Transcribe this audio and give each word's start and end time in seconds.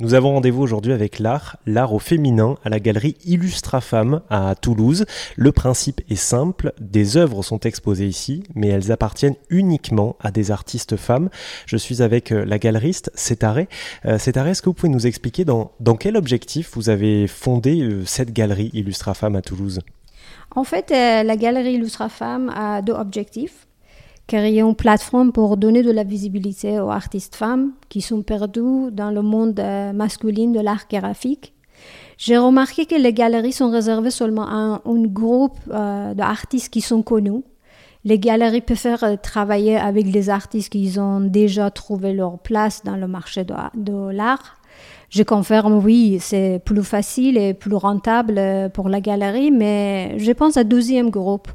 Nous 0.00 0.14
avons 0.14 0.32
rendez-vous 0.32 0.62
aujourd'hui 0.62 0.94
avec 0.94 1.18
l'art, 1.18 1.58
l'art 1.66 1.92
au 1.92 1.98
féminin, 1.98 2.56
à 2.64 2.70
la 2.70 2.80
galerie 2.80 3.18
Illustra 3.26 3.82
Femmes 3.82 4.22
à 4.30 4.54
Toulouse. 4.54 5.04
Le 5.36 5.52
principe 5.52 6.00
est 6.08 6.16
simple, 6.16 6.72
des 6.80 7.18
œuvres 7.18 7.42
sont 7.42 7.60
exposées 7.60 8.06
ici, 8.06 8.42
mais 8.54 8.68
elles 8.68 8.92
appartiennent 8.92 9.34
uniquement 9.50 10.16
à 10.18 10.30
des 10.30 10.52
artistes 10.52 10.96
femmes. 10.96 11.28
Je 11.66 11.76
suis 11.76 12.00
avec 12.00 12.32
euh, 12.32 12.46
la 12.46 12.58
galeriste 12.58 13.10
Cétaré. 13.14 13.68
Euh, 14.06 14.16
Cétaré, 14.16 14.52
est-ce 14.52 14.62
que 14.62 14.70
vous 14.70 14.74
pouvez 14.74 14.88
nous 14.88 15.06
expliquer 15.06 15.44
dans, 15.44 15.70
quel 15.98 16.16
objectif 16.16 16.70
vous 16.72 16.88
avez 16.88 17.26
fondé 17.26 17.82
euh, 17.82 18.02
cette 18.06 18.32
galerie 18.32 18.70
Illustra 18.72 19.12
Femmes 19.12 19.36
à 19.36 19.42
Toulouse? 19.42 19.80
En 20.56 20.64
fait, 20.64 20.90
la 20.90 21.36
galerie 21.36 21.74
Illustra 21.74 22.08
Femmes 22.08 22.50
a 22.56 22.80
deux 22.80 22.94
objectifs 22.94 23.66
créer 24.30 24.60
une 24.60 24.76
plateforme 24.76 25.32
pour 25.32 25.56
donner 25.56 25.82
de 25.82 25.90
la 25.90 26.04
visibilité 26.04 26.78
aux 26.78 26.90
artistes 26.90 27.34
femmes 27.34 27.72
qui 27.88 28.00
sont 28.00 28.22
perdues 28.22 28.92
dans 28.92 29.10
le 29.10 29.22
monde 29.22 29.58
euh, 29.58 29.92
masculin 29.92 30.52
de 30.52 30.60
l'art 30.60 30.86
graphique. 30.88 31.52
J'ai 32.16 32.38
remarqué 32.38 32.86
que 32.86 32.94
les 32.94 33.12
galeries 33.12 33.52
sont 33.52 33.72
réservées 33.72 34.12
seulement 34.12 34.46
à 34.46 34.82
un, 34.84 35.02
groupe 35.06 35.58
euh, 35.72 36.14
d'artistes 36.14 36.72
qui 36.72 36.80
sont 36.80 37.02
connus. 37.02 37.42
Les 38.04 38.20
galeries 38.20 38.60
préfèrent 38.60 39.02
euh, 39.02 39.16
travailler 39.16 39.76
avec 39.76 40.12
des 40.12 40.30
artistes 40.30 40.70
qui 40.70 40.96
ont 41.00 41.20
déjà 41.20 41.72
trouvé 41.72 42.12
leur 42.12 42.38
place 42.38 42.84
dans 42.84 42.96
le 42.96 43.08
marché 43.08 43.42
de, 43.42 43.54
de 43.74 44.12
l'art. 44.12 44.60
Je 45.08 45.24
confirme, 45.24 45.84
oui, 45.84 46.18
c'est 46.20 46.62
plus 46.64 46.84
facile 46.84 47.36
et 47.36 47.52
plus 47.52 47.74
rentable 47.74 48.40
pour 48.74 48.88
la 48.88 49.00
galerie, 49.00 49.50
mais 49.50 50.16
je 50.18 50.30
pense 50.30 50.56
à 50.56 50.62
deuxième 50.62 51.10
groupe 51.10 51.48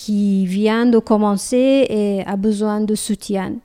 qui 0.00 0.46
vient 0.46 0.86
de 0.86 0.98
commencer 0.98 1.86
et 1.90 2.22
a 2.26 2.36
besoin 2.36 2.80
de 2.80 2.94
soutien. 2.94 3.56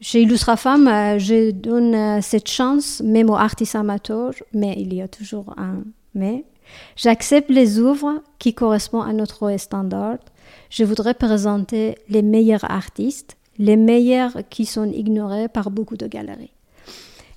Chez 0.00 0.22
Illustra 0.22 0.56
Femme, 0.56 0.88
euh, 0.88 1.18
je 1.20 1.52
donne 1.52 1.94
euh, 1.94 2.20
cette 2.22 2.48
chance 2.48 3.00
même 3.04 3.30
aux 3.30 3.36
artistes 3.36 3.76
amateurs, 3.76 4.34
mais 4.52 4.74
il 4.78 4.92
y 4.92 5.00
a 5.00 5.06
toujours 5.06 5.54
un 5.56 5.84
mais. 6.12 6.44
J'accepte 6.96 7.50
les 7.50 7.78
œuvres 7.78 8.20
qui 8.40 8.52
correspondent 8.52 9.08
à 9.08 9.12
notre 9.12 9.56
standard. 9.58 10.18
Je 10.70 10.82
voudrais 10.82 11.14
présenter 11.14 11.94
les 12.08 12.22
meilleurs 12.22 12.68
artistes, 12.68 13.36
les 13.58 13.76
meilleurs 13.76 14.38
qui 14.50 14.66
sont 14.66 14.90
ignorés 14.90 15.46
par 15.46 15.70
beaucoup 15.70 15.96
de 15.96 16.08
galeries. 16.08 16.54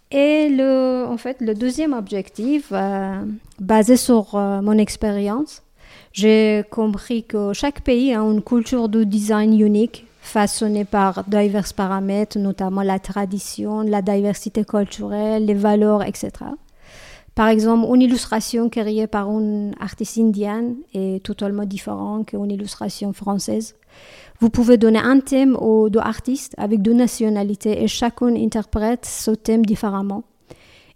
Et 0.09 0.49
le, 0.49 1.05
en 1.07 1.17
fait, 1.17 1.37
le 1.39 1.53
deuxième 1.53 1.93
objectif, 1.93 2.69
euh, 2.71 3.23
basé 3.59 3.95
sur 3.95 4.35
mon 4.35 4.77
expérience, 4.79 5.61
j'ai 6.11 6.63
compris 6.69 7.23
que 7.23 7.53
chaque 7.53 7.81
pays 7.81 8.13
a 8.13 8.19
une 8.19 8.41
culture 8.41 8.87
de 8.89 9.03
design 9.03 9.59
unique, 9.59 10.05
façonnée 10.21 10.85
par 10.85 11.23
divers 11.25 11.73
paramètres, 11.75 12.37
notamment 12.37 12.83
la 12.83 12.99
tradition, 12.99 13.81
la 13.81 14.01
diversité 14.01 14.63
culturelle, 14.63 15.45
les 15.45 15.53
valeurs, 15.53 16.03
etc. 16.03 16.31
Par 17.35 17.47
exemple, 17.47 17.87
une 17.93 18.01
illustration 18.03 18.69
créée 18.69 19.07
par 19.07 19.27
une 19.29 19.73
artiste 19.79 20.19
indienne 20.19 20.75
est 20.93 21.23
totalement 21.25 21.65
différente 21.65 22.27
qu'une 22.27 22.51
illustration 22.51 23.11
française. 23.11 23.75
Vous 24.39 24.49
pouvez 24.49 24.77
donner 24.77 24.99
un 24.99 25.19
thème 25.19 25.55
aux 25.55 25.89
deux 25.89 25.99
artistes 25.99 26.53
avec 26.57 26.81
deux 26.81 26.93
nationalités 26.93 27.81
et 27.81 27.87
chacun 27.87 28.35
interprète 28.35 29.05
ce 29.05 29.31
thème 29.31 29.65
différemment. 29.65 30.23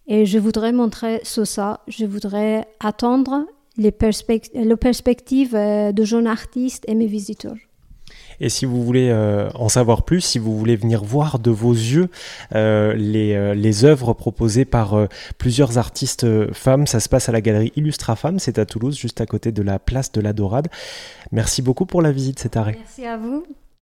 Et 0.07 0.25
je 0.25 0.37
voudrais 0.37 0.71
montrer 0.71 1.21
ça. 1.23 1.81
Je 1.87 2.05
voudrais 2.05 2.67
attendre 2.79 3.45
les, 3.77 3.91
perspectives 3.91 5.55
euh, 5.55 5.91
de 5.91 6.03
jeunes 6.03 6.27
artistes 6.27 6.83
et 6.87 6.95
mes 6.95 7.07
visiteurs. 7.07 7.55
Et 8.39 8.49
si 8.49 8.65
vous 8.65 8.83
voulez 8.83 9.09
euh, 9.09 9.49
en 9.55 9.67
savoir 9.67 10.03
plus, 10.03 10.21
si 10.21 10.37
vous 10.37 10.57
voulez 10.57 10.75
venir 10.75 11.03
voir 11.03 11.39
de 11.39 11.49
vos 11.49 11.73
yeux 11.73 12.09
euh, 12.53 12.93
les, 12.93 13.55
les 13.55 13.85
œuvres 13.85 14.13
proposées 14.13 14.65
par 14.65 15.07
plusieurs 15.39 15.77
artistes 15.77 16.51
femmes, 16.53 16.85
ça 16.85 16.99
se 16.99 17.09
passe 17.09 17.29
à 17.29 17.31
la 17.31 17.41
galerie 17.41 17.73
Illustra 17.75 18.15
Femmes, 18.15 18.39
c'est 18.39 18.59
à 18.59 18.65
Toulouse, 18.65 18.97
juste 18.97 19.21
à 19.21 19.25
côté 19.25 19.51
de 19.51 19.63
la 19.63 19.79
place 19.79 20.11
de 20.11 20.21
la 20.21 20.33
Dorade. 20.33 20.67
Merci 21.31 21.61
beaucoup 21.61 21.87
pour 21.87 22.01
la 22.01 22.11
visite, 22.11 22.39
cet 22.39 22.57
arrêt. 22.57 22.77
Merci 22.77 23.05
à 23.05 23.17
vous. 23.17 23.43